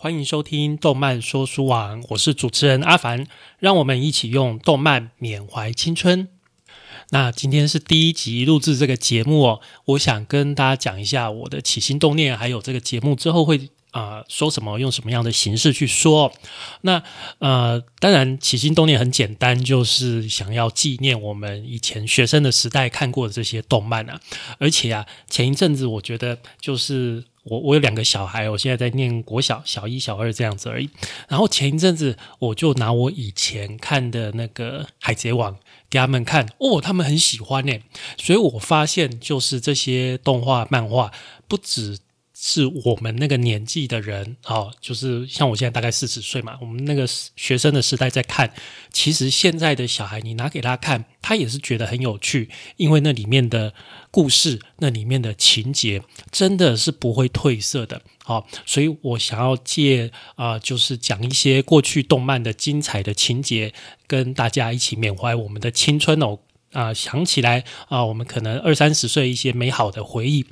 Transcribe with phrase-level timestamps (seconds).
[0.00, 3.26] 欢迎收听动漫说书网，我是主持人阿凡，
[3.58, 6.28] 让我们一起用动漫缅怀青春。
[7.10, 16.32] 那今天是第一集录制这个节目哦，我想跟大家讲一下我的起心动念，还有这个节目之后会啊说什么，用什么样的形式去说。
[16.82, 17.02] 那
[17.40, 24.20] 呃，当然起心动念很简单，就是想要纪念我们以前学生的时代看过的这些动漫啊。
[24.58, 30.88] 而且啊，前一阵子我觉得就是我我有两个小孩，我现在在念国小小一、小二这样子而已。
[31.28, 35.54] 然后前一阵子我就拿我以前看的那个《海贼王》。
[35.90, 37.72] 给他们看哦，他们很喜欢呢，
[38.18, 41.10] 所以我发现就是这些动画漫画
[41.48, 41.98] 不止。
[42.40, 48.54] 是我们那个年纪的人，哦，就是像我现在大概四十岁嘛，我们那个学生的时代在看，
[48.92, 53.74] 其实现在的小孩你拿给他看，他也是觉得很有趣，因为那里面的
[54.12, 63.74] 故事，那里面的情节真的是不会褪色的，好，所以我想要借啊，就是讲一些过去动漫的精彩的情节，
[64.06, 66.38] 跟大家一起缅怀我们的青春哦，
[66.70, 70.46] 啊，想起来啊，我们可能二三十岁一些美好的回忆。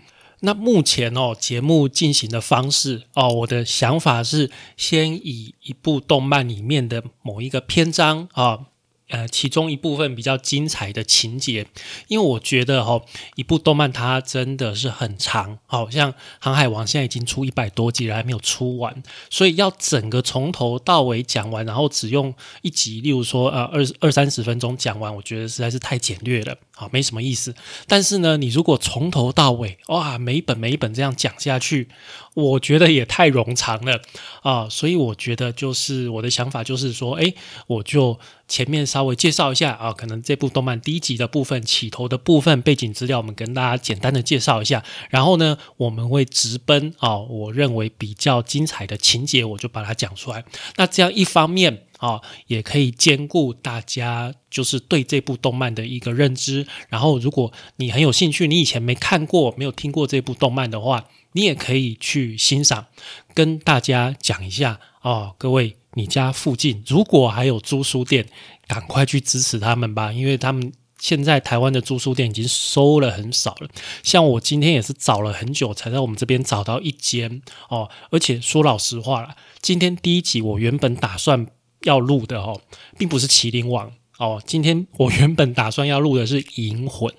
[0.47, 8.67] 那目前哦，节目进行的方式哦，我的想法是先以一部动漫里面的某一个篇章啊。
[9.09, 11.67] 呃，其中一部分比较精彩的情节，
[12.09, 13.01] 因为我觉得哈，
[13.37, 27.55] 一部动漫它真的是很长，好像《航海王》现在已经出一百多集了，还没有出完，所以要整个从头到尾讲完，然后只用一集，例如说呃二二三十分钟讲完，我觉得实在是太简略了，好，没什么意思。
[27.87, 31.89] 但是呢，你如果从头到尾哇，每一本每一本这样讲下去。
[32.37, 34.03] 我觉得也太冗长了
[34.43, 37.33] 啊，所以我觉得就是我的想法就是说，哎，
[37.67, 44.85] 我就前面稍微介绍一下啊，可能这部动漫第一集的部分、起头的部分、背景资料，我们跟大家简单的介绍一下。
[45.09, 50.45] 然后呢，我们会直奔啊，我认为比较精彩的情节，我就把它讲出来。
[50.77, 56.67] 那这样一方面啊，也可以兼顾大家就是对这部动漫的一个认知。
[56.89, 62.87] 然后，如果你很有兴趣，你以前没看过、没有听过这部动漫的话，你也可以去欣赏，
[63.35, 68.27] 跟大家讲一下哦，各位，你家附近如果还有租书店，
[68.67, 73.69] 赶快去支持他们吧，因为他们现在台湾的租书店已经收了很少了。
[74.03, 77.89] 像我今天也是找了很久，才在我们这边找到一间哦。
[78.11, 81.47] 而且说老实话了，今天第一集我原本打算
[81.89, 82.61] 要录的哦，
[82.99, 83.91] 并不是麒麟王。
[84.19, 87.11] 哦，今天我原本打算要录的是《银魂》，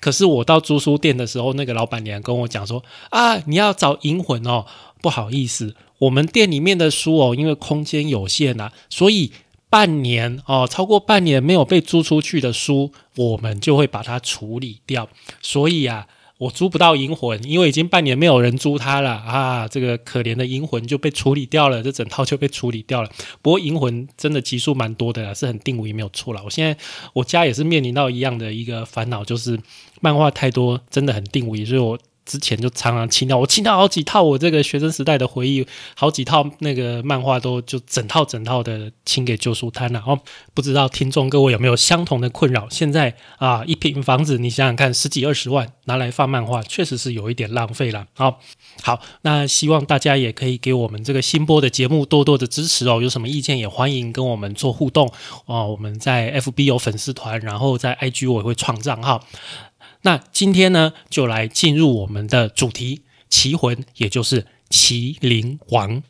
[0.00, 4.64] 可是我到租书店的时候，那个老板娘跟我讲说：“啊，你要找《银魂》哦，
[5.02, 9.32] 不好意思，我们店里面的书哦，因为空间有限呐，所以
[9.68, 15.08] 半年哦，超过半年没有被租出去的书，我们就会把它处理掉。
[15.42, 16.06] 所以啊。”
[16.40, 19.68] 我租不到银魂，因为已经半年没有人租它了啊！
[19.68, 23.10] 这个可怜的银魂就被处理掉了，这整套就被处理掉了。
[23.42, 26.40] 不过银魂真的集数蛮多的啦，是很定位没有错了。
[26.42, 26.74] 我现在
[27.12, 29.60] 我家也是面临到一样的一个烦恼，就是
[30.00, 31.98] 漫画太多，真的很定位，所以我。
[32.30, 40.00] 之前就常常清掉，我清掉好几套我这个学生时代的回忆，好几套那个漫画都就整套整套的清给旧书摊了。
[40.06, 40.16] 哦，
[40.54, 42.68] 不知道听众各位有没有相同的困扰？
[42.70, 48.06] 现在啊，一平房子你想想看，十几二十万拿来放漫画，确实是有一点浪费了。
[48.14, 48.38] 好，
[48.80, 53.00] 好，那希望大家也可以给我们这个新播的节目多多的支持哦。
[53.02, 55.12] 有什么意见也欢迎跟我们做互动
[55.46, 55.66] 哦。
[55.66, 59.24] 我们在 FB 有粉丝团，然后在 IG 我也会创账号。
[60.02, 66.02] 那今天呢，就来进入我们的主题——奇魂，也就是麒麟王。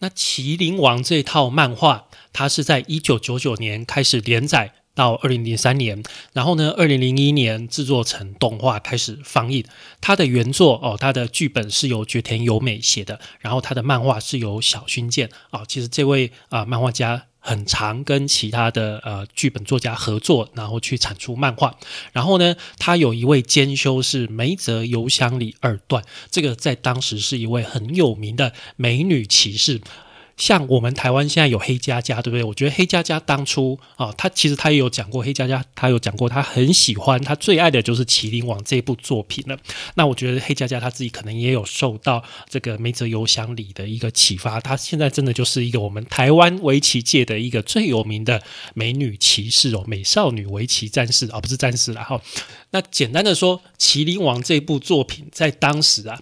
[0.00, 6.02] 那《麒麟王》这套漫画，它是在一九九九年开始连载，到二零零三年，
[6.32, 9.64] 然后呢，二零零一年制作成动画开始放映。
[10.00, 17.27] 它的原作哦，它的剧本是由绝田由美写的，然后它的漫画是由小薰健啊，其实这位啊漫画家。
[17.48, 21.74] 很常跟其他的呃剧本作家合作，然后去产出漫画。
[22.12, 29.80] 然后呢，他有一位兼修是梅泽邮箱里二段，这个在当时是一位很有名的美女骑士。
[30.38, 32.44] 像我们台湾现在有黑佳佳，对不对？
[32.44, 39.58] 我觉得黑佳佳当初啊，他其实他也有讲过，黑佳佳他有讲过，他很喜欢，他最爱的就是《麒麟王》这部作品了。
[39.96, 48.40] 那我觉得黑佳佳他自己可能也有受到这个梅泽由香里的一个启发，他现在真的就是一个我们台湾围棋界的一个最有名的
[48.74, 52.22] 美女骑士哦，美少女围棋战士啊，不是战士了哈。
[52.70, 56.20] 那简单的说，《麒麟王》这部作品在当时啊，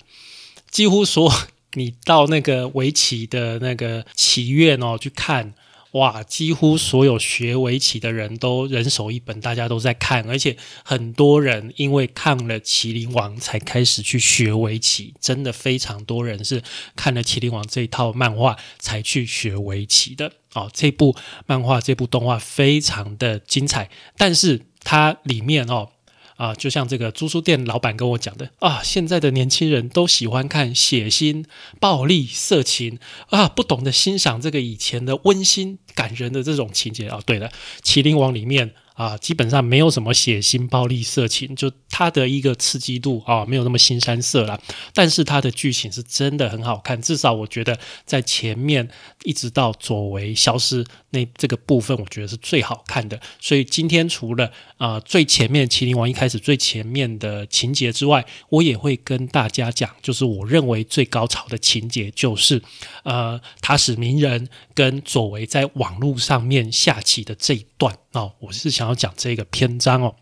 [0.70, 1.30] 几乎说。
[1.76, 5.54] 你到那个围棋的那个棋院哦去看，
[5.92, 16.62] 哇，几乎所有学围棋的人都人手一本，大家都在看，而且很多人因为看了《麒麟王》才开始去学围棋，真的非常多人是
[16.96, 20.32] 看了《麒麟王》这一套漫画才去学围棋的。
[20.54, 21.14] 哦，这部
[21.46, 25.90] 漫画、这部动画非常的精彩，但是它里面哦。
[26.36, 31.44] 啊，就像这个租书店老板跟我讲的啊，现在的年轻人都喜欢看血腥、
[31.80, 32.98] 暴力、色情
[33.30, 37.20] 啊，不懂得欣赏这个以前的温馨感人的这种情节啊。
[37.26, 37.48] 对了，
[37.82, 38.74] 《麒麟王》里面。
[38.96, 44.58] 啊，基本上没有什么血腥、暴力、色情，就它的一个刺激度啊，没有那么新山色了。
[44.94, 48.88] 但是它的剧情是真的很好看，至少我觉得在前面
[49.24, 53.20] 一直到左为消失那这个部分，我觉得是最好看的。
[53.38, 62.62] 所以今天除了啊最前面《麒麟王》一开始最前面的情节之外，我也会跟大家讲，就是我认为最高潮的情节就是
[63.04, 67.96] 呃塔史名人跟左为在网络上面下棋的这一段。
[68.12, 70.16] 哦，我是想要讲这个篇章哦。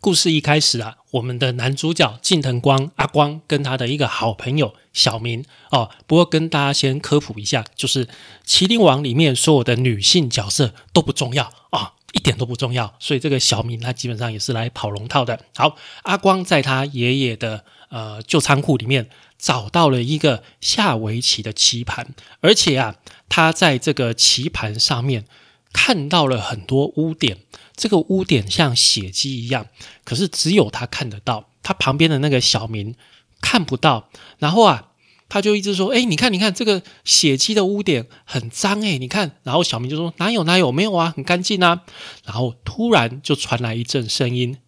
[0.00, 5.90] 故事一开始啊，我们的男主角近藤光阿光跟他的一个好朋友小明哦。
[6.06, 8.06] 不过跟大家先科普一下，就是
[8.44, 12.94] 《麒麟王》里面所有的女性角色都不重要啊，一点都不重要。
[12.98, 15.40] 所以这个小明他基本上也是来跑龙套的。
[15.56, 19.08] 好，阿光在他爷爷的呃旧仓库里面
[19.38, 22.96] 找到了一个下围棋的棋盘，而且啊，
[23.28, 25.24] 他在这个棋盘上面。
[25.72, 27.38] 看到了很多污点，
[27.74, 29.66] 这个污点像血迹一样，
[30.04, 32.94] 可是只有他看得到，他旁边的那个小明
[33.40, 34.08] 看不到。
[34.38, 34.90] 然后啊，
[35.28, 41.82] 他就一直说：“哎，你看，你看这个血迹的污点很脏哎，你看。”然后小明就说：“哪有哪有，没有啊，很干净啊。”
[42.26, 44.58] 然后突然就传来一阵声音：“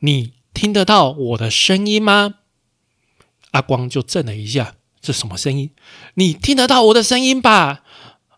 [0.00, 2.34] 你听得到我的声音吗？”
[3.52, 5.70] 阿光就震了一下：“这什么声音？
[6.14, 7.82] 你听得到我的声音吧？”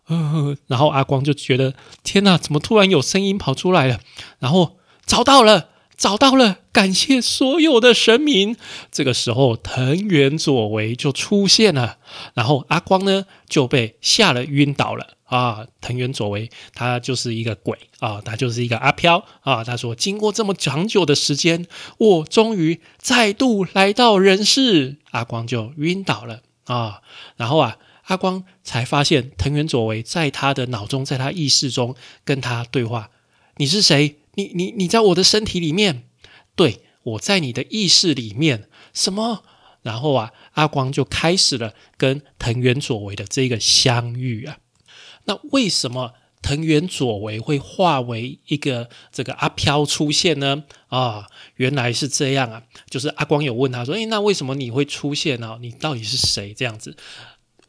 [0.07, 1.73] 嗯， 然后阿光就觉得
[2.03, 3.99] 天哪，怎么突然有声音跑出来了？
[4.39, 8.55] 然后找到了，找到了，感谢所有的神明。
[8.91, 11.97] 这个时候，藤原左为就出现了，
[12.33, 15.65] 然后阿光呢就被吓了，晕倒了啊！
[15.81, 19.63] 藤原左为他就是一个鬼啊，他就是一个阿飘啊。
[19.63, 21.65] 他说：“经过这么长久的时间，
[21.97, 27.01] 我终于再度来到人世。”阿光就晕倒了啊，
[27.37, 27.77] 然后啊。
[28.05, 33.09] 阿光才发现藤原佐为在他的脑中，在他意识中跟他对话
[33.57, 34.17] ：“你是谁？
[34.35, 36.03] 你你你在我的身体里面？
[36.55, 38.69] 对我在你的意识里面？
[38.93, 39.43] 什么？”
[39.81, 44.57] 然后啊，阿光就开始了跟藤原佐为的这个相遇啊。
[45.25, 50.63] 那为什么藤原佐为会化为一个这个阿飘出现呢？
[50.87, 52.63] 啊，原来是这样啊！
[52.89, 55.57] 就是阿光有问他说：“诶，那为什么你会出现呢？
[55.59, 56.95] 你到底是谁？”这样子。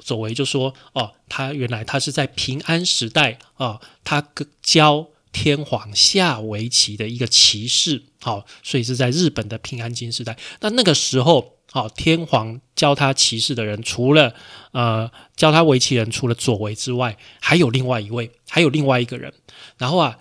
[0.07, 4.25] 左为就说：“哦，他原来他是在平安时代啊，他
[4.63, 10.39] 教天皇下围棋的一个骑士，好，所以是在日本的平安京时代。
[10.61, 14.33] 那那个时候，好，天皇教他骑士的人，除了
[14.71, 19.35] 呃教他围棋人，除了左为之外，还有另外一位，还有另外一个人。
[19.77, 20.19] 然后啊，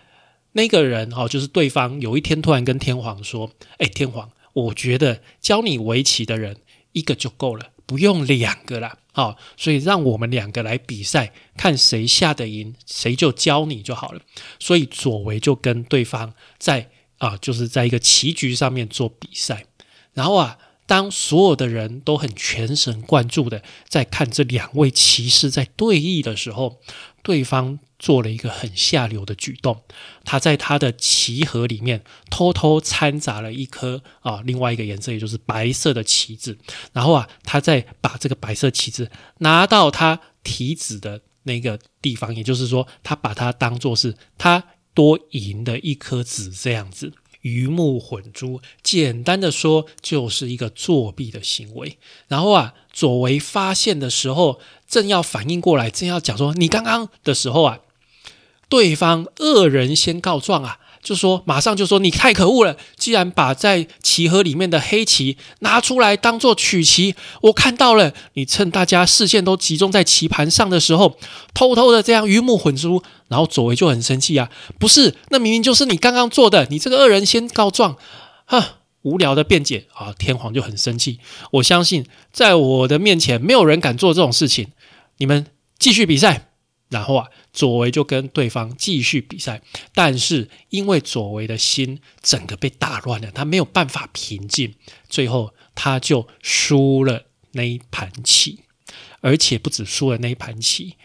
[0.54, 6.58] 那个人哦，就是对方有一天突然跟天皇说：，哎，天皇，我觉得教你围棋的人
[6.94, 14.22] 一个就够了。”不用两个啦，好，所以让我们两个来比赛，看谁下的赢，谁就教你就好了。
[14.60, 19.66] 所以左为就跟对方在啊，就是在一个棋局上面做比赛。
[20.14, 26.80] 然后啊，当所有的人都很全神贯注的在看这两位骑士在对弈的时候，
[27.22, 27.80] 对方。
[28.06, 29.82] 做了一个很下流的举动，
[30.24, 36.56] 他在他的棋盒里面偷偷掺杂了一颗啊，另外一个颜色，也就是白色的棋子。
[36.94, 39.10] 然后啊，他再把这个白色棋子
[39.40, 48.62] 拿到他提子的那个地方，也就是说，他把它当做是他多赢的一颗子这样子，鱼目混珠。
[48.84, 51.98] 简单的说，就是一个作弊的行为。
[52.28, 57.80] 然后啊，左为发现的时候，正要反应过来，正要讲说你刚刚的时候啊。
[58.70, 60.80] 对方恶人先告状啊。
[61.04, 62.76] 就说马上就说你太可恶了！
[62.98, 71.20] 既然把在棋盒里面的黑棋拿出来当做曲棋，我看到了，你趁大家视线都集中在棋盘上的时候，
[71.54, 73.04] 偷偷的这样鱼目混珠。
[73.28, 77.98] 然后左为就很生气啊，不是，那明明就是你刚刚做的，你这个恶人先告状，
[78.46, 80.12] 哈，无聊的辩解啊！
[80.18, 81.20] 天皇就很生气。
[81.52, 84.70] 我相信在我的面前，没有人敢做这种事情。
[85.18, 85.46] 你们
[85.78, 86.55] 继续比赛。
[86.90, 89.62] 然后啊，左为就跟对方继续比赛，
[89.94, 94.76] 但是因为左为的心整个被打乱了，他没有办法平静，
[95.10, 98.60] 最后他就输了那一盘棋，
[99.22, 100.96] 而且不止输了那一盘棋，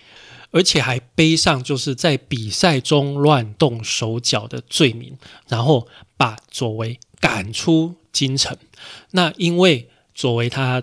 [0.51, 5.17] 而且还背上就是在比赛中乱动手脚的罪名，
[5.49, 8.57] 然后把左为赶出京城。
[9.13, 10.83] 那因为左为他。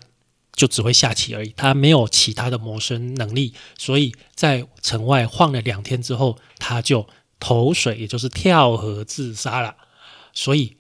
[0.58, 7.08] 就只会下棋而已，他没有其他的谋生能力，所以在城外晃了两天之后，他就
[7.40, 9.76] 投水，也就是跳河自杀了。
[10.34, 10.78] 所以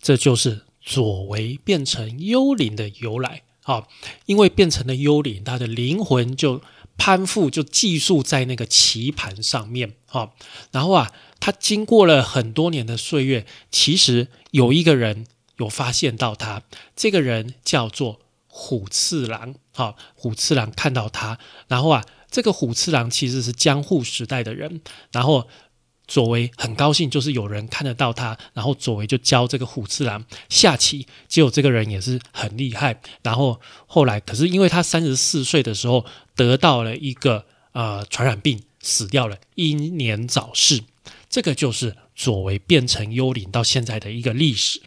[0.00, 3.86] 这就是左为变成幽灵的由来啊！
[4.26, 6.60] 因为变成了幽灵，他的灵魂就
[6.98, 10.30] 攀附，就寄宿在那个棋盘上面啊。
[10.72, 15.28] 然后啊，他经过了很多年的岁月，其实有一个人
[15.58, 16.64] 有发现到他，
[16.96, 18.18] 这个人叫做。
[18.52, 21.38] 虎次郎，好，虎次郎看到他，
[21.68, 24.80] 然后啊，这个虎次郎其实是江户时代的人，
[25.12, 25.46] 然后
[26.08, 36.04] 左为很高兴，就是有人看得到他，然后左为就教这个虎次郎下棋，结果这个人也是很厉害，然后后来可是因为他三十四岁的时候
[36.34, 40.82] 得到了一个呃传染病，死掉了，英年早逝，
[41.28, 44.82] 这个就是左为变成幽灵到现在的一个历史。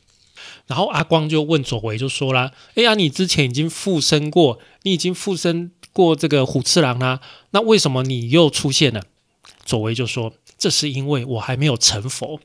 [0.65, 7.19] 然后阿光就问左为，就说啦：“哎呀，你之前已经附身过，你已经附身过这个虎次郎啦，
[7.51, 9.03] 那为什么你又出现了？”
[9.65, 12.39] 左为就说：“这是因为我还没有成佛。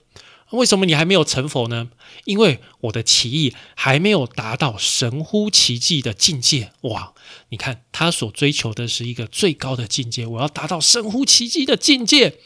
[0.51, 1.91] 为什么你还没有成佛呢？
[2.25, 6.73] 因为我的奇艺还没有达到神乎其技的境界。
[6.83, 7.13] 哇，
[7.51, 12.39] 你看他所追求的是一个最高的境界，我要达到神乎其技的境界。”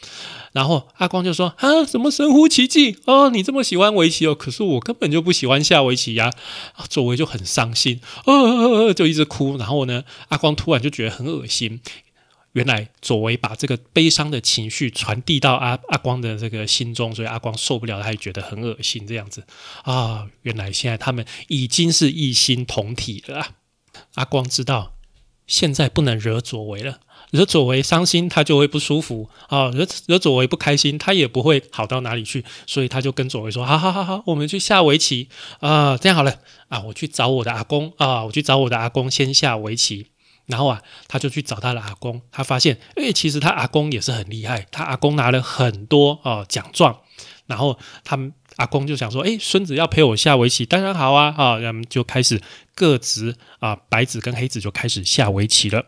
[0.53, 3.31] 然后阿光就说：“啊，什么神乎其技哦？
[3.31, 4.35] 你这么喜欢围棋哦？
[4.35, 6.31] 可是我根本就不喜欢下围棋呀！”
[6.91, 9.57] 左为就很伤心，呃，就一直哭。
[9.57, 11.81] 然后呢，阿光突然就觉得很恶心。
[12.53, 19.07] 原来左为把这个悲伤的情绪传递到阿阿光的这个心中，所以阿光受不了，他也觉得很恶心。
[19.07, 19.45] 这样子
[19.85, 23.53] 啊，原来现在他们已经是一心同体了。
[24.17, 24.93] 阿光知道
[25.47, 27.01] 现在不能惹左为了。
[27.33, 32.45] 惹左为伤心，他就会不舒服啊；惹惹左为不开心，他也不会好到哪里去。
[32.67, 35.29] 所以他就跟左为说：“好好好好，我们去下围棋
[35.61, 35.97] 啊！
[35.97, 36.37] 这样好了
[36.69, 40.09] 啊，我去找我的阿公啊，我去找我的阿公先下围棋。
[40.45, 46.99] 然后啊，他就去找他的阿公，他发现，哎，其实他阿公也是很厉害，他阿公拿了很多啊奖状。
[47.47, 51.35] 然后他们阿公就想说：，哎，孙子要陪我下围棋，当然好啊！
[51.37, 52.41] 啊，他们就开始
[52.75, 55.87] 各执啊，白子跟黑子就开始下围棋了。”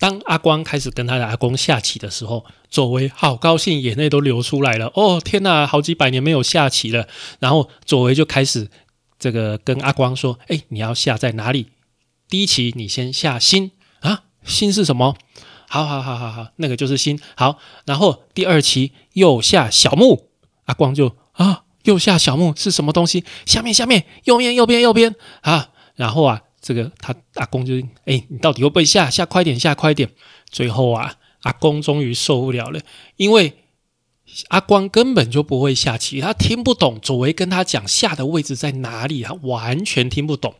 [0.00, 4.90] 当阿光开始跟他的阿公下棋的时候，左为好高兴，眼泪都流出来了。
[4.94, 7.06] 哦，天哪，好几百年没有下棋了。
[7.38, 8.70] 然后左为就开始
[9.18, 11.66] 这个跟阿光说：“哎，你要下在哪里？
[12.30, 15.14] 第一棋你先下心啊，心是什么？
[15.68, 17.20] 好好好好好，那个就是心。
[17.36, 20.30] 好，然后第二棋右下小木，
[20.64, 23.26] 阿光就啊，右下小木是什么东西？
[23.44, 27.74] 下面下面，右边右边右边啊，然后啊。”这个他阿公就
[28.04, 29.08] 哎，你到底会不会下？
[29.08, 30.10] 下快点，下快点！
[30.50, 32.80] 最后啊，阿公终于受不了了，
[33.16, 33.54] 因为
[34.48, 40.54] 阿光根本就不会下棋，他听不懂左为跟他讲下的位置在哪里，他完全听不懂。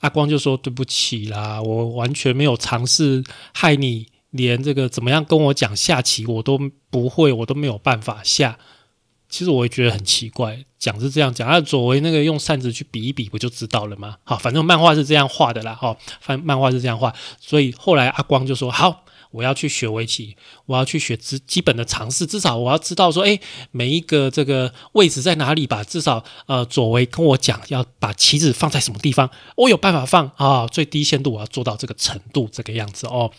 [0.00, 3.22] 阿光就说：“对不起啦，我完全没有尝试
[3.52, 6.58] 害你，连这个怎么样跟我讲下棋我都
[6.90, 8.58] 不会，我都没有办法下。”
[9.30, 14.16] 其实我也觉得很奇怪，讲是这样讲，那左为那个用扇子去比一比，不就知道了吗？
[14.24, 23.38] 好，反正漫画是这样画的啦，哈，反漫画是这样画，所以后来阿光就说：“好，我要去学围棋，我要去学基基本的常识，至少我要知道说，哎，
[23.70, 25.84] 每一个这个位置在哪里吧？
[25.84, 33.30] 至少呃，左为跟我讲要把棋子放在什么地方，我有办法放啊，最低限度我要做到这个程度，这个样子哦。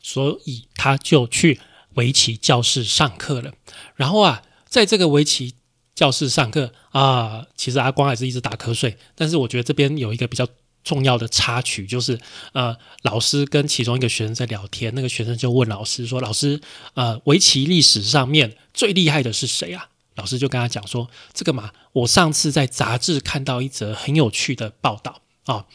[0.00, 1.60] 所以他就去
[1.94, 3.52] 围棋教室上课了，
[3.96, 4.42] 然后啊。
[4.70, 5.54] 在这个围棋
[5.96, 8.96] 教室上课啊，其实阿光还是一直打瞌睡。
[9.16, 10.46] 但是我觉得这边有一个比较
[10.84, 12.18] 重要的插曲，就是
[12.52, 16.60] 呃，老师跟其中一个学生在聊天，那个学生就问老师说：“老师，
[16.94, 25.66] 呃，围棋历史上面最厉害的是谁啊？”老师就跟他讲说：“这个嘛，我上次在杂志看到一则很有趣的报道啊，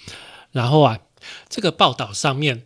[0.51, 0.99] 然后啊，
[1.49, 2.65] 这个报道上面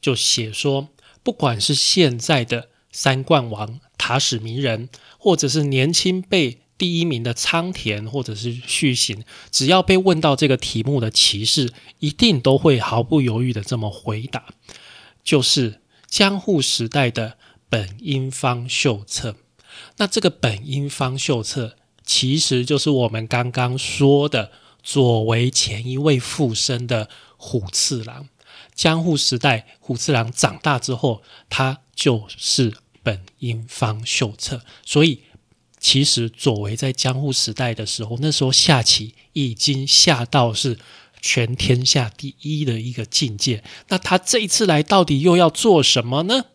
[0.00, 0.88] 就写说，
[1.22, 4.88] 不管是现在的三冠王。”塔史名人，
[5.26, 14.44] 或者是年轻辈第一名的仓田，或者是续行，只要被问到这个题目的骑士，一定都会毫不犹豫的这么回答，
[15.24, 19.34] 就是江户时代的本因坊秀策。
[19.96, 28.28] 那这个本因坊秀策，其实就是我们刚刚说的左为前一位附身的虎次郎。
[28.76, 32.74] 江户时代，虎次郎长大之后，他就是
[33.06, 34.62] 本因坊秀策。
[34.84, 35.20] 所以，
[35.78, 40.76] 其实左为在江户时代的时候，那时候下棋已经下到是
[41.20, 43.62] 全天下第一的一个境界。
[43.86, 46.46] 那他这一次来，到底又要做什么呢？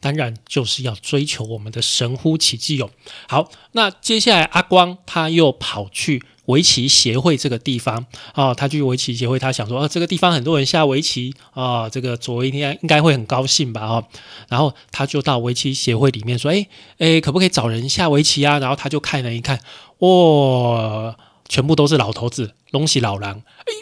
[0.00, 2.90] 当然就是要追求我们的神乎其技哦。
[3.28, 14.04] 好，那接下来阿光他又跑去围棋协会这个地方啊，他去围棋协会，他想说，啊，这个地方很多人下围棋啊，这个左为应该应该会很高兴吧，哦，
[14.48, 16.66] 然后他就到围棋协会里面说，哎
[16.98, 18.58] 哎，可不可以找人下围棋啊？
[18.58, 19.60] 然后他就看了一看，
[19.98, 21.16] 哇，
[21.48, 23.72] 全部都是老头子，东西老狼，哎，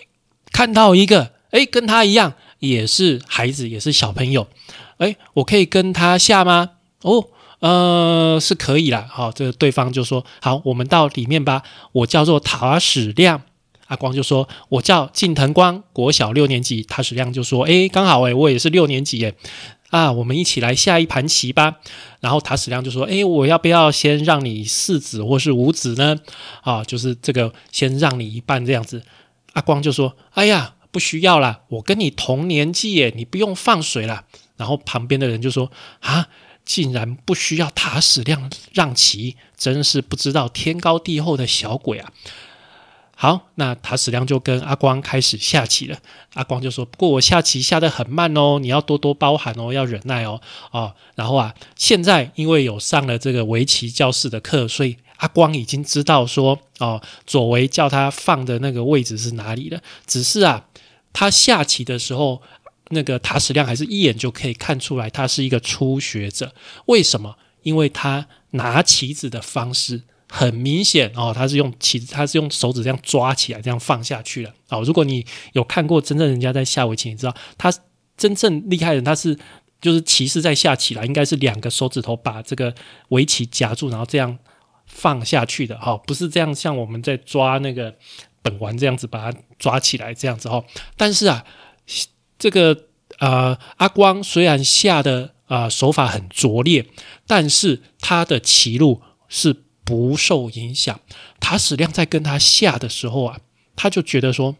[0.53, 4.47] 看到一个，哎，跟他一样，也是孩子，也是小朋友。
[4.99, 6.71] 哎，我可以跟他下吗？
[7.01, 7.27] 哦，
[7.63, 9.07] 呃，是可以啦。
[9.09, 13.43] 好，这个对方就说：“好，我们到里面吧。”我叫做塔矢亮，
[13.87, 19.37] 阿光就说：“我叫近藤光，国小六年级。”塔矢亮就说：“哎，刚好哎，我也是六年级耶。
[19.91, 21.77] 啊，我们一起来下一盘棋吧。”
[22.19, 26.19] 然后塔矢亮就说：“哎，我要不要先让你四子或是五子呢？
[26.63, 29.01] 啊，就是这个先让你一半这样子。”
[29.55, 34.25] 阿光就说：“哎呀，不需要啦，我跟你同年纪耶，你不用放水了。”
[34.59, 36.29] 然后旁边的人就说：“啊，
[36.65, 42.13] 竟然不需要塔矢亮让棋，真是不知道天高地厚的小鬼啊！”
[43.15, 45.97] 好，那塔矢亮就跟阿光开始下棋了。
[46.35, 50.41] 阿光就说：“不过我下棋下得很慢哦，你要多多包涵哦，要忍耐哦。”
[50.73, 60.65] 哦，然后啊，现在因为有上了这个围棋教室的课，所以阿光已经知道说：“哦，左为叫他放的那个位置是哪里了。”只是啊，
[61.13, 62.43] 他下棋的时候。
[62.93, 66.55] 那个塔矢亮还是一眼就可以看出来，他是一个初学者。
[66.87, 67.37] 为什么？
[67.63, 74.53] 因为他拿棋子的方式很明显哦，他是用棋子，他是用手指这样抓起来，这样放下去了。
[74.69, 77.73] 哦，如果你有看过真正人家在下围棋，你知道他
[78.17, 79.39] 真正厉害的人，他是
[79.81, 82.75] 就是棋士在下棋了，应该是两个手指头把这个
[83.11, 84.37] 围棋夹住，然后这样
[84.87, 85.79] 放下去的。
[85.79, 87.95] 哈，不是这样，像我们在抓那个
[88.43, 90.49] 本丸这样子把它抓起来这样子。
[90.49, 90.63] 哈，
[90.97, 91.45] 但是啊。
[92.43, 92.77] 这个
[93.19, 96.85] 呃，阿光虽然下的啊手法很拙劣，
[97.25, 100.99] 但是他的棋路是不受影响。
[101.39, 103.39] 塔矢亮在跟他下的时候啊，
[103.77, 104.57] 他就觉得说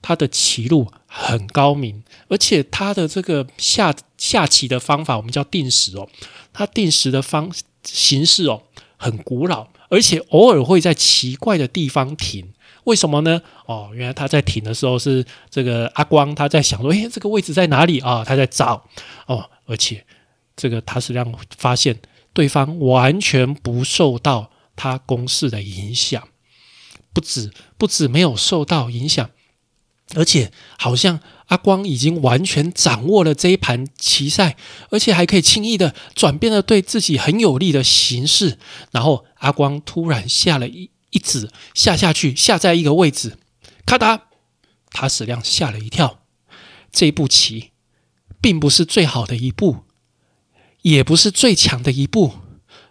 [0.00, 6.08] 他的棋路很高明，而且他的这个下下棋的方法，我们叫定时哦，
[6.52, 7.50] 他定时的方
[7.82, 8.62] 形式哦
[8.96, 12.52] 很古老，而且偶尔会在奇怪的地方停。
[12.88, 13.42] 为什么呢？
[13.66, 18.24] 哦，原来他在停的时候是这个阿光，他在想说，诶，这个位置在哪里啊？
[18.24, 18.82] 他在找
[19.26, 20.06] 哦，而且
[20.56, 22.00] 这个他是让发现
[22.32, 26.28] 对方完全不受到他攻势的影响，
[27.12, 29.28] 不止不止没有受到影响，
[30.14, 34.56] 而且好像阿光已经完全掌握了这一盘棋赛，
[34.88, 38.56] 而且还可以轻易的转变了对自己很有利的形势。
[38.92, 40.90] 然后阿光突然下了一。
[41.10, 43.38] 一指下下去，下在一个位置，
[43.86, 44.22] 咔嗒，
[44.90, 46.22] 塔矢亮吓了一跳。
[46.90, 47.72] 这步棋
[48.40, 49.84] 并不是最好的一步，
[50.82, 52.34] 也不是最强的一步，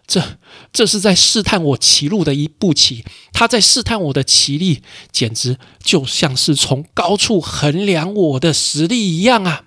[0.06, 0.38] 这
[0.72, 3.04] 这是在试探我棋路的一步棋。
[3.32, 9.66] 他在试探我的棋力，简直就像是从高处衡量我的实力一样啊！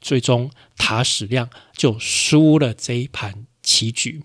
[0.00, 4.24] 最终，塔矢亮就输了这一盘棋局。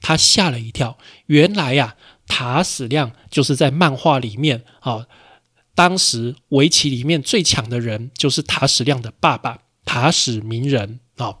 [0.00, 1.96] 他吓了一跳，原来呀。
[2.32, 5.04] 塔矢亮就是在漫画里面啊，
[5.74, 11.38] 当时围棋里面最强的人就是塔矢亮的爸爸塔矢鸣人啊。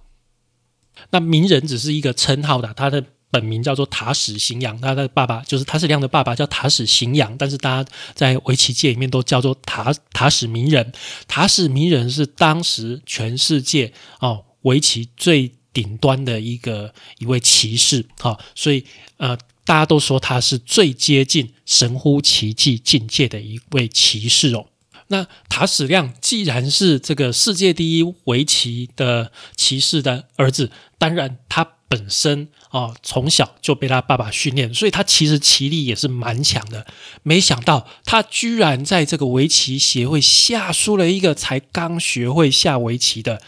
[1.12, 10.92] 那鸣人只是一个称号的，他的本名叫做塔矢行阳，他的爸爸就是塔矢亮的爸爸叫塔矢行阳，但是大家在围棋界里面都叫做塔塔矢鸣人。
[11.28, 18.84] 塔矢鸣人是当时全世界哦围棋最顶端的一个一位棋士啊，所以
[19.18, 19.38] 呃。
[19.64, 24.66] 大家都说他是最接近神乎其技境界的一位骑士哦。
[25.08, 36.86] 那塔矢亮既然是这个世界第一围棋的骑士的儿子，当然他本身哦从小就被他爸爸训练，所以他其实棋力也是蛮强的。
[37.24, 43.42] 没想到他居然在这个围棋协会下输了一个才刚学会下围棋的，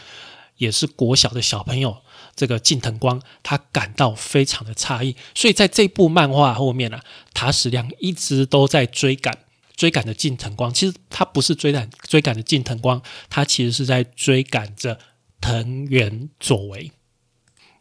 [0.57, 1.99] 也是国小的小朋友。
[2.35, 6.99] 这个近藤光他感到非常的诧异，所以在这部漫画后面呢，
[7.33, 9.37] 塔矢亮一直都在追赶
[9.75, 10.73] 追赶着近藤光。
[10.73, 14.99] 其实他不是追赶追赶着近藤光，他其实是在追赶着
[15.41, 16.91] 藤原佐为。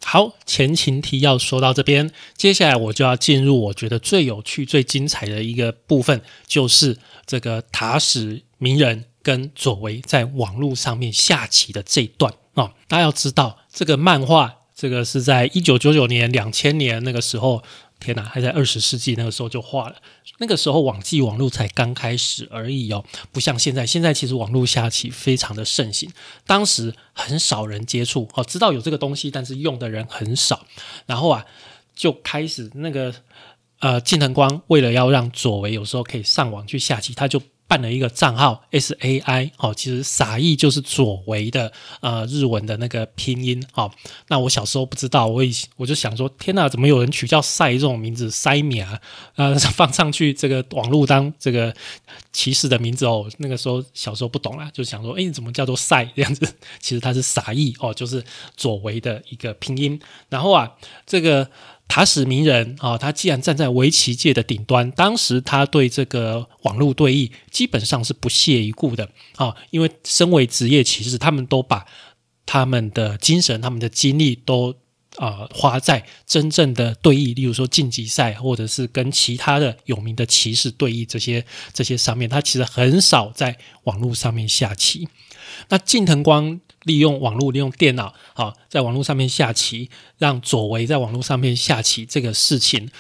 [0.05, 12.73] 好，前情提要说到这边，接下来我就要进入我觉得最有趣、最精彩的一个部分，就是这个塔矢鸣人跟佐为在网络上面下棋的这一段哦。
[12.89, 17.63] 大家要知道，这个漫画，这个是在一九九九年、两千年那个时候。
[18.05, 19.95] 天哪，还在二十世纪那个时候就画了。
[20.39, 23.87] 那个时候网际网络才刚开始而已哦，不像现在。
[23.87, 26.11] 现在其实网络下棋非常的盛行，
[26.45, 30.67] 当时很少人接触哦，知道有这个东西，但是用的人很少。
[31.07, 31.47] 然后啊，
[31.95, 33.15] 就开始那个
[33.79, 37.41] 呃，近藤光为了要让佐为有时候可以上网去下棋，他就。
[37.73, 43.91] 办了一个账号 S A I 哦，其实傻义就是左为的呃日文的那个拼音哦。
[44.29, 49.01] 那我小时候不知道，我以我就想说，天哪，怎么有人取叫赛这种名字塞米啊？
[49.37, 51.75] 呃，放上去这个网络当这个
[52.31, 53.27] 骑士的名字哦。
[53.39, 56.47] 那个时候小时候不懂啦，就想说，哎，怎么叫做赛这样子？
[56.79, 58.23] 其实它是傻义哦，就是
[58.55, 59.99] 左为的一个拼音。
[60.29, 60.71] 然后啊，
[61.07, 61.49] 这个。
[61.93, 71.85] 塔史名人啊，他既然站在围棋界的顶端，当时他对这个网络对弈基本上是不屑一顾的啊，因为身为职业棋士，他们都把
[72.47, 74.75] 他们的精神、他们的精力都
[75.17, 85.07] 啊花在真正的对弈，例如说晋级赛，或者是跟其他的有名的棋士对弈这些这些上面，他其实很少在网络上面下棋。
[85.69, 86.59] 那近藤光。
[86.85, 92.91] 利用网络，利用电脑，好，在网络上面下棋，让左为在网络上面下棋这个事情，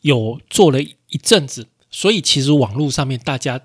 [0.00, 3.60] 有做了一阵子，所以其实网络上面大家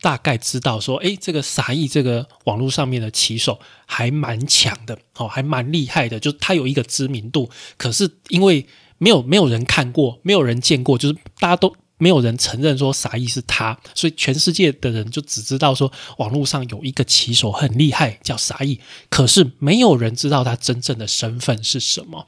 [0.00, 8.66] 大概知道说，诶，这个傻义这个网络上面的棋手还蛮强的，哦，还蛮厉害的，就是他有一个知名度，可是因为
[8.98, 11.74] 没有没有人看过，没有人见过，就是大家都。
[12.00, 22.26] 没有人承认说傻义是他，所以全世界的人就只知道说网络上有一个棋手很厉害，叫傻义，可是没有人知道他真正的身份是什么。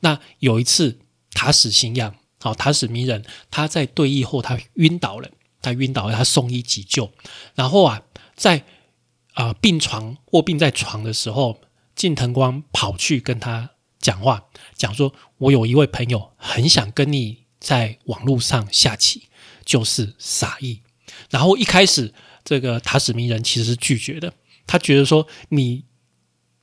[0.00, 1.00] 那有一次，
[1.32, 5.28] 塔史新样，好，塔史鸣人，他在对弈后他晕倒了，
[5.60, 7.10] 他晕倒了，他送医急救，
[7.56, 8.02] 然后啊，
[8.36, 8.64] 在
[9.34, 11.60] 啊病床卧病在床的时候，
[11.96, 14.44] 近藤光跑去跟他讲话，
[14.76, 19.28] 讲说：“我有一位朋友很想跟你。”在网络上下棋
[19.64, 20.80] 就是傻意，
[21.30, 22.12] 然后一开始
[22.44, 24.32] 这个塔史鸣人其实是拒绝的，
[24.66, 25.84] 他觉得说你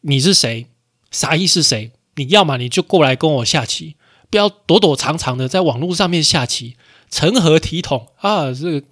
[0.02, 0.68] 你是谁，
[1.12, 1.92] 傻意是谁？
[2.16, 3.96] 你要么你就过来跟我下棋，
[4.30, 6.76] 不要躲躲藏藏的在网络上面下棋，
[7.10, 8.52] 成何体统啊？
[8.52, 8.84] 这个。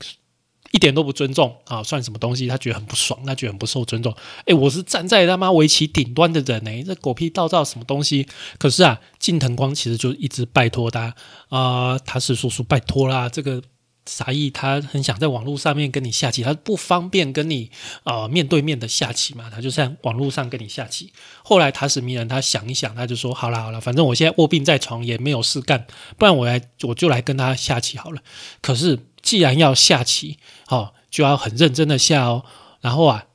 [0.76, 1.82] 一点都不尊重啊！
[1.82, 2.48] 算什么东西？
[2.48, 4.14] 他觉得很不爽，他觉得很不受尊重。
[4.46, 8.28] 哎，我是站在他妈围棋顶端的人呢，这狗屁倒灶什么东西？
[8.58, 11.16] 可是啊，近藤光其实就一直拜托他
[11.48, 13.30] 啊，他是叔叔拜托啦。
[13.30, 13.64] 这个
[14.06, 17.72] 傻义他很想在网络上面跟你下棋，他不方便跟你
[18.04, 21.14] 啊面对面的下棋嘛，他就在网络上跟你下棋。
[21.42, 28.22] 后来塔史迷人他想一想，他就说：好了好了，反正我现在卧病在床，也没有事干，不然我来我就来跟他下棋好了。
[28.60, 29.00] 可是。
[29.26, 30.38] 既然要下棋，
[30.70, 32.46] 哦，就要很认真的下哦。
[32.82, 33.26] 然后啊，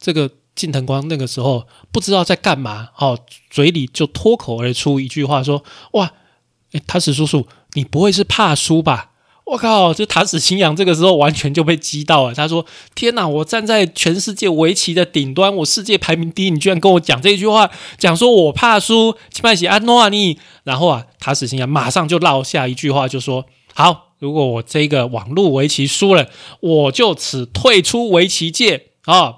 [0.00, 3.18] 这个近藤光那个时候不知道在干嘛，哦，
[3.50, 5.62] 嘴里就脱口而出一句话说
[5.92, 6.10] ：“哇，
[6.72, 9.10] 哎，塔史叔叔，你不会是怕输吧？”
[9.44, 12.34] 我靠，这塔史晴阳这个时候完全就被激到了。
[12.34, 12.64] 他说
[12.96, 26.28] ：“天哪，我站在全世界围棋的顶端，我世界排名第一，你居然跟我讲这句话，讲说我怕输，起码写安诺啊你。”然后啊，塔史晴阳马上就落下一句话，就说：“好。”如果我这个网络围棋输了，
[26.60, 29.36] 我就此退出围棋界啊！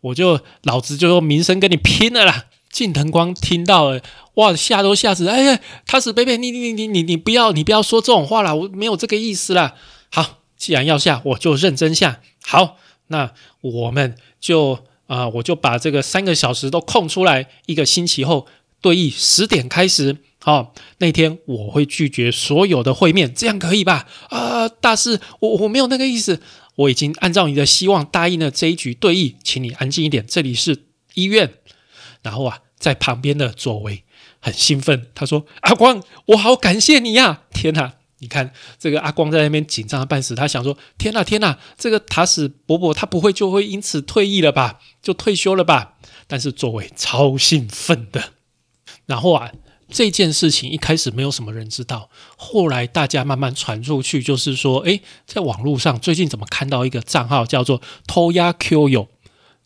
[0.00, 2.46] 我就老子就用名声跟你拼了啦！
[2.70, 4.00] 近藤光听到了，
[4.34, 5.28] 哇，吓都吓死！
[5.28, 9.74] 哎呀，他是贝贝，你你你你你不要你不要说这种话了，我没有这个意思啦。
[10.10, 12.20] 好，既然要下，我就认真下。
[12.42, 18.46] 好，那我们就啊，我就把这个三个小时都空出来，一个星期后
[18.80, 20.16] 对弈十点开始。
[20.44, 24.08] 好，那天我会拒绝所有的会面，这样可以吧？
[24.28, 26.42] 啊，大师，我我没有那个意思，
[26.74, 31.54] 我已经按照你的希望答应了这一局对弈，请你安静一点，这里是医院。
[32.22, 34.02] 然后啊，在旁边的左为
[34.40, 37.42] 很兴奋，他说：“阿光，我好感谢你呀！
[37.52, 44.80] 天哪，你看这个阿光在那边紧张的半死，他想说：天哪，天哪，这个塔史伯伯他不会就会因此退役了吧？
[45.00, 45.98] 就退休了吧？
[46.26, 48.32] 但是左为超兴奋的，
[49.06, 49.52] 然后啊。”
[49.92, 59.08] 这件事情一开始没有什么人知道，后来大家慢慢传出去，就是说，诶，在网络上最近怎么看到一个账号叫做“偷鸭 Q 友”？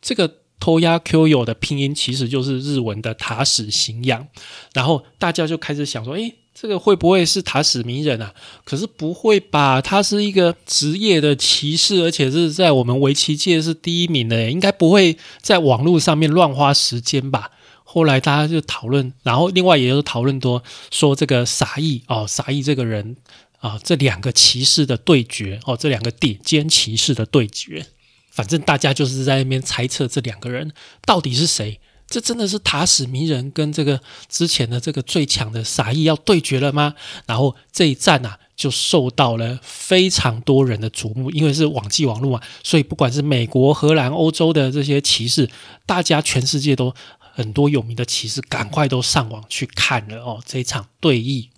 [0.03, 4.27] 这个偷鸭 Q 友的拼音其实就是日文的塔史行养，
[4.75, 8.35] 然后大家就开始想说，诶，这个会不会是塔史名人啊？
[8.65, 17.51] 可是不会吧，他是一个职业的骑士，而且是在我们围棋界是第一名的，应该不会在网络上面乱花时间吧？
[17.97, 23.17] 后来大家就讨论，然后另外也有讨论多说这个傻义哦，傻义这个人
[23.59, 27.87] 啊，这两个骑士的对决哦，这两个顶尖骑士的对决。
[28.31, 30.75] 反正大家就是在那边猜测这两个人
[31.07, 31.81] 到底是谁？
[32.07, 36.95] 这真的是塔史名人跟这个之前的这个最强的傻义要对决了吗？
[37.25, 45.51] 然后这一战啊，就受到了非常多人的瞩目，因为是网际网络嘛，所以不管是美国、荷兰、欧洲的这些骑士，
[45.85, 46.95] 大家全世界都
[47.37, 51.51] 很多有名的骑士，赶快都上网去看了哦这一场对弈。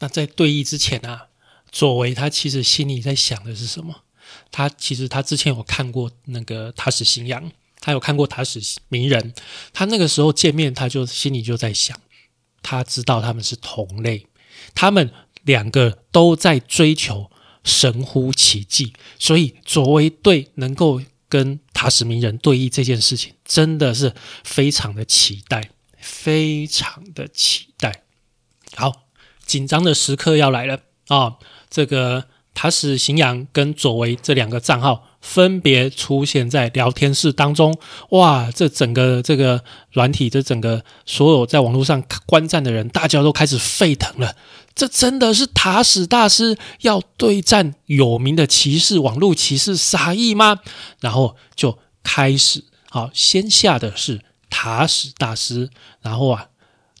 [0.00, 1.28] 那在对弈之前啊，
[1.70, 4.02] 佐为他其实心里在想的是什么？
[4.50, 9.32] 他其实他之前有看过那个塔史新阳，他有看过塔史名人，
[9.72, 11.96] 他那个时候见面，他就心里就在想，
[12.60, 14.26] 他知道他们是同类，
[14.74, 15.12] 他们
[15.44, 17.30] 两个都在追求
[17.62, 24.12] 神乎其技，所以佐为对能够跟塔史名人对弈这件事情，真的是
[24.44, 28.02] 非常的期待，非常的期待。
[28.76, 29.06] 好，
[29.46, 31.36] 紧张的时刻要来了啊！
[31.70, 32.26] 这个。
[32.52, 37.78] 塔史行阳跟左为这两个账号分别出现在聊天室当中，
[38.10, 38.50] 哇！
[38.50, 39.62] 这整个这个
[39.92, 44.34] 软体，这整个所有在网络上观战的人，大家都开始沸腾了。
[44.74, 50.60] 这真的是塔史大师要对战有名的骑士，网络骑士傻义吗？
[51.00, 56.46] 然后就开始，好，先下的是塔史大师，然后啊。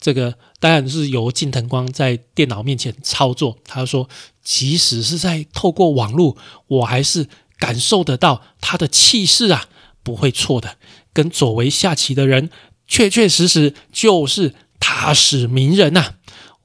[0.02, 3.58] 这个当然是由近藤光在电脑面前操作。
[3.66, 4.08] 他说，
[4.42, 7.28] 即使是在透过网络，我还是
[7.58, 9.66] 感受得到他的气势啊，
[10.02, 10.78] 不会错的。
[11.12, 12.48] 跟左为下棋的人，
[12.88, 16.14] 确确实实就是塔史名人呐。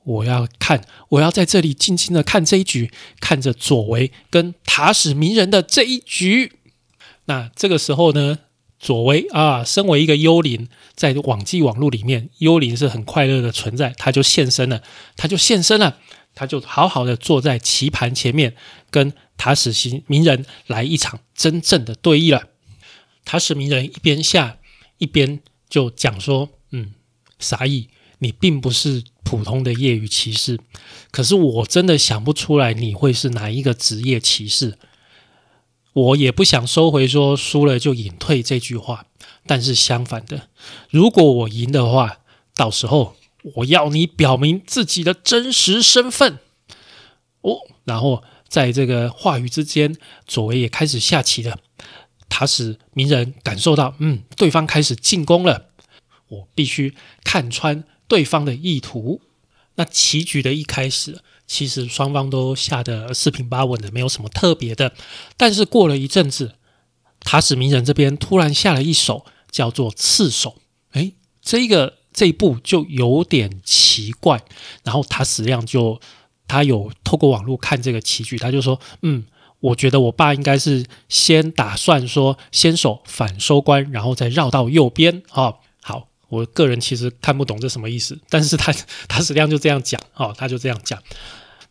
[0.05, 2.89] 我要看，我要在这里静静的看这一局，
[3.19, 6.53] 看着左为跟塔史名人的这一局。
[7.25, 8.39] 那这个时候呢？
[8.77, 13.95] 左为啊，身为一个幽灵，在网际网络里面，幽灵是很快乐的存在。
[13.97, 14.83] 他就现身了，
[15.15, 15.97] 他就现身了，
[16.35, 18.53] 他就好好的坐在棋盘前面，
[18.91, 22.49] 跟塔史行名人来一场真正的对弈了。
[23.23, 24.57] 塔史名人一边下
[24.99, 26.93] 一边就讲说：“嗯，
[27.39, 27.87] 傻意，
[28.19, 30.57] 你并不是普通的业余骑士，
[31.11, 34.77] 可是我真的想不出来你会是哪一个职业骑士。”
[35.95, 39.05] 我也不想收回说输了就隐退这句话，
[39.47, 40.49] 但是相反的，
[40.89, 42.17] 如果我赢的话，
[42.53, 43.15] 到时候
[43.55, 46.39] 我要你表明自己的真实身份。
[47.39, 49.95] 哦，然后在这个话语之间，
[50.27, 51.59] 左为也开始下棋了。
[52.27, 55.69] 他使鸣人感受到，嗯，对方开始进攻了，
[56.27, 59.21] 我必须看穿对方的意图。
[59.75, 61.19] 那棋局的一开始。
[61.47, 64.93] 其实双方都下的四平八稳的，没有什么特别的。
[65.37, 66.55] 但是过了一阵子，
[67.19, 70.55] 塔史名人这边突然下了一手，叫做刺手。
[70.93, 71.11] 哎，
[71.43, 74.43] 这个这一步就有点奇怪。
[74.83, 76.01] 然后塔史亮就
[76.47, 79.25] 他有透过网络看这个棋局，他就说：“嗯，
[79.59, 85.59] 我觉得我爸应该是先打算说先手反收官，然后再绕到右边。”哈，
[86.35, 88.73] 我个人其实看不懂这什么意思，但是他
[89.07, 91.01] 塔史亮就这样讲，哦，他就这样讲。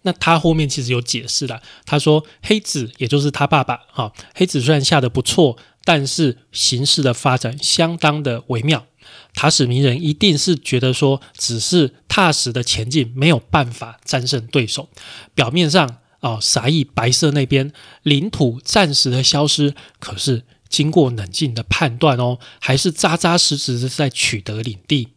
[0.02, 8.86] 那他后面其实有解释了，他说黑子也就是他爸爸，哈，黑子虽然下的不错，但是形势的发展相当的微妙。
[9.34, 14.88] 塔史名人一定是觉得说，只是踏实的前进，没有办法战胜对手。
[15.34, 17.72] 表面上啊，傻义白色那边
[18.02, 25.10] 领土暂时的消失，可是经过冷静的判断哦，还是扎扎实实的在取得领地。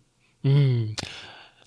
[0.43, 0.95] 嗯。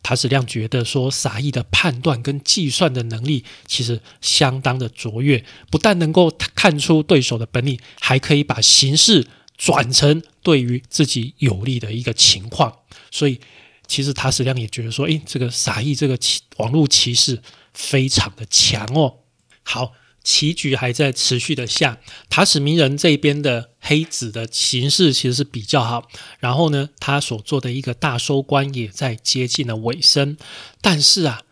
[0.03, 9.27] 塔史亮觉得说，傻义的判断跟计算的能力其实相当的卓越，不但能够看出对手的本领，还可以把形势
[9.59, 12.79] 转成对于自己有利的一个情况。
[13.11, 13.41] 所以，
[13.89, 17.43] 其实塔史亮也觉得说，诶，这个傻义这个骑网络骑士
[17.75, 19.17] 非常的强哦。
[19.65, 19.93] 好。
[20.23, 30.37] 棋局还在持续的下，塔史名人这边的黑子的形势其实是比较好，然后呢，他所做的一个大收官也在接近了尾声，
[30.83, 31.43] 但是啊，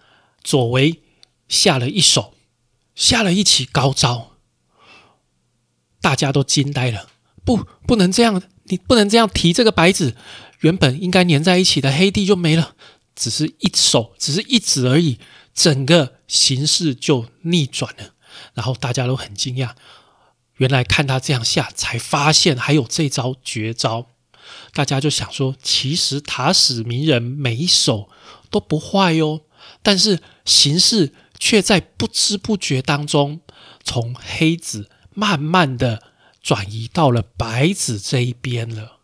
[0.42, 1.00] 左为
[1.48, 2.34] 下了一手，
[2.94, 4.32] 下了一起高招，
[6.00, 7.08] 大家都惊呆了，
[7.44, 10.14] 不，不能这样，你不能这样提这个白子，
[10.60, 12.76] 原本应该粘在一起的黑地就没了，
[13.16, 15.18] 只是一手，只是一指而已，
[15.54, 18.14] 整个形势就逆转了。
[18.54, 19.72] 然后大家都很惊讶，
[20.56, 24.06] 原来看他这样下，才发现还有这招绝招。
[24.72, 28.08] 大家就想说，其实塔史名人每一手
[28.50, 29.42] 都不坏哟，
[29.82, 33.40] 但是形势却在不知不觉当中，
[33.84, 36.02] 从黑子慢慢的
[36.42, 38.98] 转移到了白子这一边了。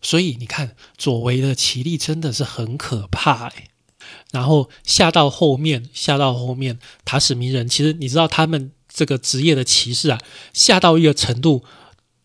[0.00, 3.67] 所以你看，左为的棋力真的是很可怕哎。
[4.30, 10.18] 然后下到后面，下到后面，塔史名人其实你知道他们这个职业的骑士啊，
[10.52, 11.64] 下到一个程度。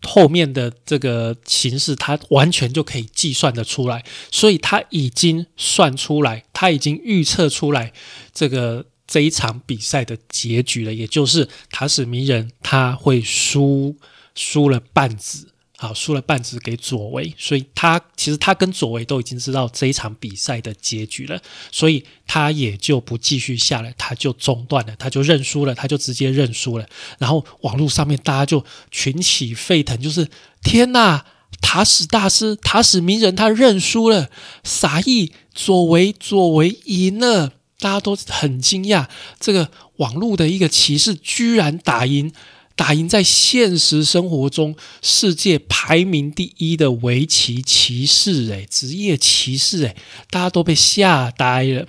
[0.06, 7.94] 后面的这个形式，他完全就可以计算的出来，所以他已经算出来，他已经预测出来
[8.34, 13.96] 这个这一场比赛的结局了，也就是塔史迷人他会输，
[14.36, 15.53] 输了半子。
[15.84, 21.42] 好，输了半子给左维，所以他其实他跟左维都已经知道这一场比赛的结局了，
[21.74, 26.88] 所以他也就不继续下来，他就中断了，他就认输了，他就直接认输了。
[27.20, 30.30] 然后网络上面大家就群起沸腾，就是
[30.64, 31.26] 天呐，
[31.62, 34.30] 塔史大师、塔史名人他认输了，
[34.64, 42.32] 傻意左维左维赢了，大家都很惊讶，这个网络的一个骑士居然打赢。
[42.76, 49.96] 打赢在现实生活中世界排名第一的围棋骑士，诶，职业骑士，诶，
[50.30, 51.88] 大家都被吓呆了。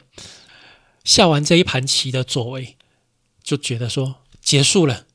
[1.03, 2.77] 下完这一盘棋的左为
[3.42, 5.07] 就觉得说结束了。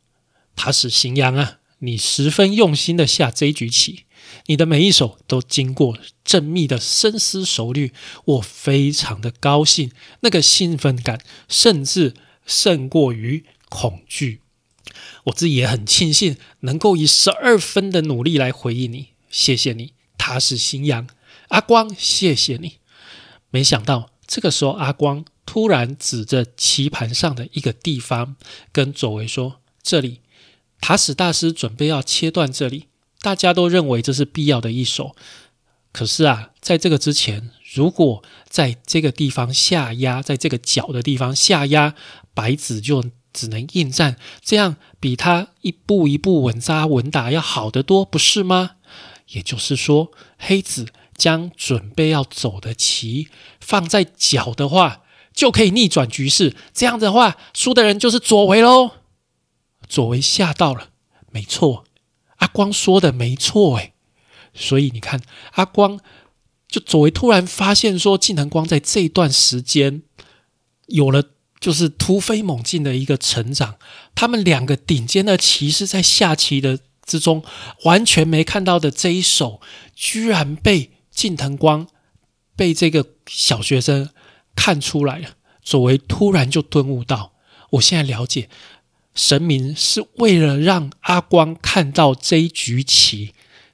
[0.55, 4.05] 塔史行阳啊，你十分用心的下这一局棋，
[4.47, 7.93] 你的每一手都经过缜密的深思熟虑，
[8.25, 14.41] 我非常的高兴，那个兴奋感甚至胜过于恐惧。
[15.30, 21.08] 我自己也很庆幸能够以十二分的努力来回应你，谢谢你，他是新阳
[21.50, 22.78] 阿光，谢谢你。
[23.50, 28.36] 没想到这个时候，阿光突然指着棋盘上的一个地方，
[28.72, 30.22] 跟左为说：“这里，
[30.80, 32.86] 塔史大师准备要切断这里。”
[33.22, 35.15] 大家都认为这是必要的一手。
[35.92, 41.96] 可是啊，在这个之前，如果在这个地方下压，在这个角的地方下压，
[42.34, 43.04] 白子就。
[43.39, 48.71] 只能应战，这样比他一步一步稳扎稳打要好得多，不是吗？
[49.30, 53.30] 也就是说，黑子将准备要走的棋
[53.62, 56.54] 放在角的话，就可以逆转局势。
[56.73, 58.91] 这样的话，输的人就是左为喽。
[59.88, 60.89] 左为吓到了，
[61.32, 61.86] 没错，
[62.38, 63.93] 阿光说的没错，诶。
[64.54, 65.21] 所以你看，
[65.54, 65.97] 阿光
[66.67, 70.02] 就左为突然发现说，技能光在这段时间
[70.88, 71.23] 有了。
[71.60, 73.76] 就是突飞猛进的一个成长，
[74.15, 77.43] 他们两个顶尖的骑士在下棋的之中
[77.84, 79.60] 完全没看到的这一手，
[79.93, 81.88] 居然被近藤光
[82.56, 84.10] 被这个小学生
[84.56, 85.32] 看出来了。
[85.62, 87.34] 左为突然就顿悟到，
[87.72, 88.50] 我现在了解，
[89.13, 93.34] 神明是为了让阿光看到这一局棋，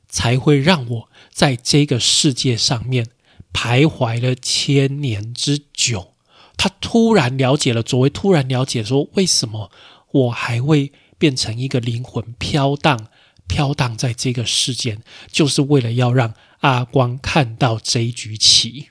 [0.10, 3.08] 才会让我在这个世界上面
[3.54, 6.15] 徘徊了千年之久。
[6.58, 9.70] 他突然了解了，左为突然了解说，为什么
[10.12, 13.08] 我还会变成一个灵魂飘荡、
[13.48, 18.90] 飘荡在这个世间，就是为了要让阿光看到这一局棋。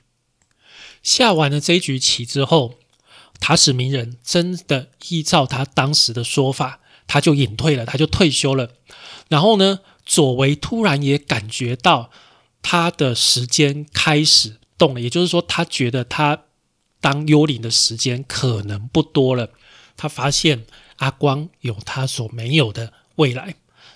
[1.01, 2.75] 下完了这一局棋之后，
[3.39, 8.71] 塔史名人真的依照他当时的说法，他就隐退了，他就退休了。
[9.27, 12.11] 然后呢，左为突然也感觉到
[12.61, 16.44] 他的时间开始动了，也就是说，他觉得他。
[17.05, 19.51] 当幽灵的时间可能不多了，
[19.95, 20.65] 他发现
[20.95, 23.53] 阿光有他所没有的未来，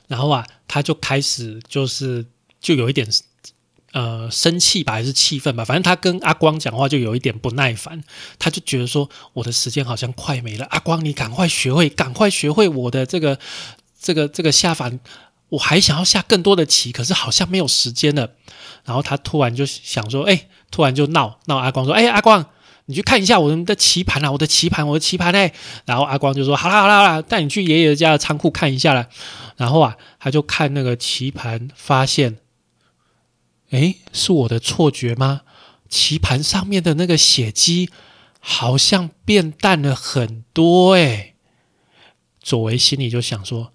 [0.07, 2.23] 然后啊，他就开始就是
[2.61, 3.07] 就有一点
[3.93, 8.03] 呃生气吧，还是气愤吧，反正他跟阿光讲话就有一点不耐烦，
[8.37, 13.39] 他就觉得说我的时间好像快没了，阿光你赶快学会，赶快学会我的这个
[13.99, 14.99] 这个这个下凡，
[15.49, 18.33] 我还想要下更多的棋，可是好像没有时间了。
[18.85, 22.45] 然后他突然就想说，哎，突然就闹闹阿光说，哎，阿光。
[22.89, 25.51] 你去看一下我们的棋盘啊，我的棋盘，我的棋盘呢？
[25.85, 29.07] 然后阿光就说：“好啦好啦好啦，带你去爷爷家的仓库看一下啦。”
[29.57, 32.39] 然后啊，他就看那个棋盘，发现，
[33.69, 35.41] 哎，是我的错觉吗？
[35.87, 37.91] 棋盘上面的那个血迹
[38.39, 40.95] 好像变淡了很多。
[40.95, 41.35] 哎，
[42.41, 43.71] 左为心里就想说：“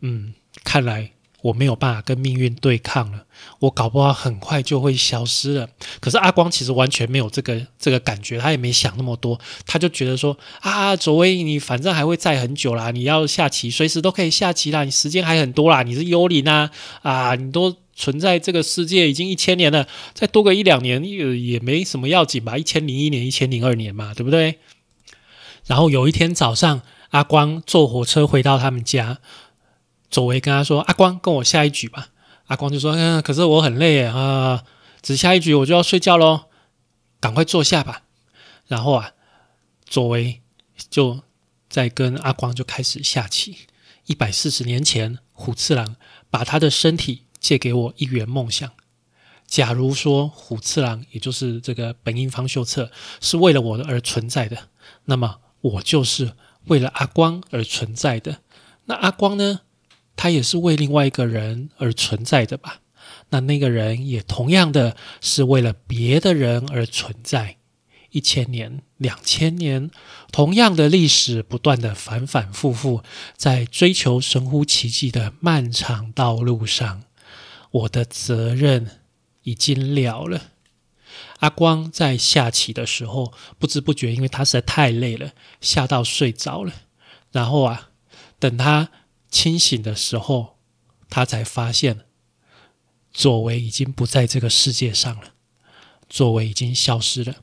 [0.00, 1.12] 嗯，看来。”
[1.42, 3.24] 我没有办法跟命运对抗了，
[3.60, 5.68] 我搞不好很快就会消失了。
[6.00, 16.70] 可是阿光其实完全没有这个这个感觉，他也没想那么多，他就觉得说啊，左威你反正还会在很久啦，你要下棋随时都可以下棋啦，你时间还很多啦，你是幽灵啊
[17.02, 22.58] 啊，你都存在这个世界已经一千年了，再多个一两年也也没什么要紧吧？
[22.58, 24.58] 一千零一年、一千零二年嘛，对不对？
[25.66, 29.18] 然后有一天早上，阿光坐火车回到他们家。
[30.10, 32.08] 佐为跟他说：“阿光，跟我下一局吧。”
[32.48, 34.64] 阿光就说：“嗯，可是我很累啊，
[35.02, 36.46] 只下一局我就要睡觉喽，
[37.20, 38.04] 赶快坐下吧。”
[38.66, 39.12] 然后啊，
[39.84, 40.40] 佐为
[40.90, 41.20] 就
[41.68, 43.66] 在跟阿光就开始下棋。
[44.06, 45.96] 一百四十年前，虎次郎
[46.30, 48.70] 把他的身体借给我一圆梦想。
[49.46, 52.90] 假如说虎次郎，也就是这个本因方秀策，
[53.20, 54.68] 是为了我而存在的，
[55.04, 56.32] 那么我就是
[56.64, 58.38] 为了阿光而存在的。
[58.86, 59.60] 那阿光呢？
[60.18, 62.80] 他也是为另外一个人而存在的吧？
[63.30, 67.56] 那那个人也同样的是为了别的人而存在。
[68.10, 69.90] 一千年、两千年，
[70.32, 73.02] 同样的历史不断的反反复复，
[73.36, 77.04] 在追求神乎其技的漫长道路上，
[77.70, 79.02] 我的责任
[79.42, 80.52] 已经了了。
[81.40, 86.72] 阿光在下棋的时候，不知不觉，因为他实在太累了，下到睡着了。
[87.30, 87.90] 然后啊，
[88.38, 88.88] 等他
[89.30, 90.58] 清醒的时候，
[91.10, 92.00] 他才发现
[93.12, 95.34] 左为已经不在这个世界上了，
[96.08, 97.36] 左为已经消失了。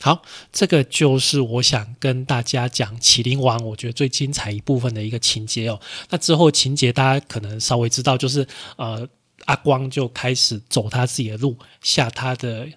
[0.00, 0.22] 好，
[0.52, 5.80] 这个就是我想跟大家讲《麒麟王》，我觉得最精彩一部分的一个情节哦。
[6.10, 9.08] 那之后情节大家可能稍微知道，就是呃，
[9.46, 12.68] 阿光就开始走他自己的路，下他的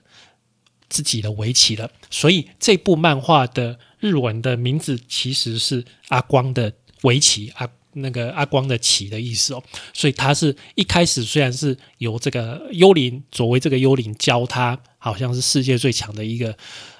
[0.88, 1.92] 自己的围棋了。
[2.10, 7.68] 所以这部漫画的日文的名字其实是阿光的围棋，阿
[7.98, 9.64] 那个阿光的棋的意思哦。
[9.94, 16.58] 所以他是一开始虽然是由这个幽灵作为这个幽灵教他，好像是世界最强的一个。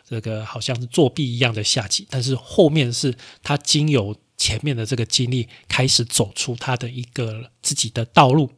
[0.10, 8.50] 这个好像是作弊一样的下棋，但是后面是他经由前面的这个经历，开始走出他的一个自己的道路。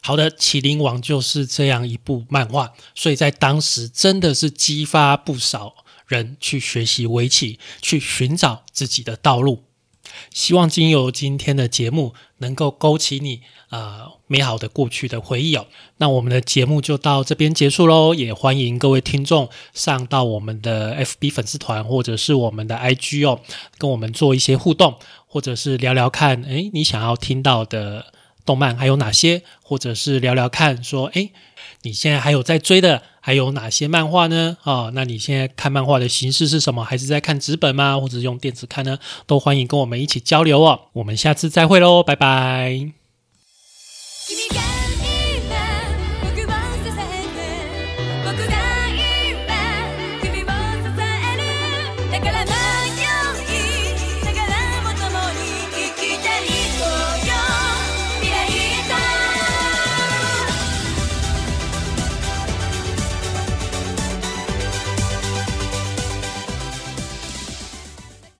[0.00, 5.74] 好的，《麒麟王》就是这样一部漫画，所以在当时真的是激发不少
[6.06, 9.64] 人去学习围棋，去寻找自己的道路。
[10.32, 15.66] 希望经由今天的节目，能够勾起你啊美好的过去的回忆哦。
[15.98, 23.40] 那我们的节目就到这边结束喽，也欢迎各位听众上到我们的 FB 粉丝团或者是我们的 IG 哦，
[23.78, 24.96] 跟我们做一些互动，
[25.26, 28.12] 或者是聊聊看，诶，你想要听到的
[28.44, 31.32] 动漫还有哪些，或者是聊聊看，说，诶，
[31.82, 33.02] 你现在还有在追的？
[33.26, 34.58] 还有哪些漫画呢？
[34.64, 36.84] 啊那你现在看漫画的形式是什么？
[36.84, 37.98] 还是在看纸本吗？
[37.98, 38.98] 或者用电子看呢？
[39.26, 40.88] 都欢迎跟我们一起交流哦。
[40.92, 42.92] 我们下次再会喽拜拜。